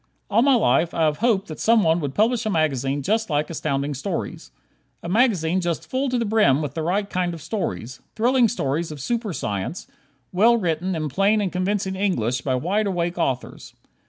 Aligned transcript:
All 0.31 0.41
my 0.41 0.55
life, 0.55 0.95
I 0.95 1.03
have 1.03 1.17
hoped 1.19 1.47
that 1.49 1.59
someone 1.59 1.99
would 1.99 2.15
publish 2.15 2.43
a 2.43 2.49
magazine 2.49 3.03
just 3.03 3.29
like 3.29 3.51
Astounding 3.51 3.93
Stories. 3.93 4.49
A 5.03 5.07
magazine 5.07 5.61
just 5.61 5.87
full 5.87 6.09
to 6.09 6.17
the 6.17 6.25
brim 6.25 6.59
with 6.59 6.73
the 6.73 6.81
right 6.81 7.07
kind 7.07 7.35
of 7.35 7.41
stories; 7.43 7.99
thrilling 8.15 8.47
stories 8.47 8.89
of 8.91 8.99
super 8.99 9.31
science, 9.31 9.85
well 10.31 10.57
written 10.57 10.95
in 10.95 11.07
plain 11.07 11.39
and 11.39 11.51
convincing 11.51 11.95
English 11.95 12.41
by 12.41 12.55
wide 12.55 12.87
awake 12.87 13.19
authors. 13.19 13.75